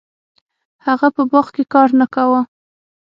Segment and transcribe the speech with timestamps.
[0.85, 2.41] هغه په باغ کې کار نه کاوه.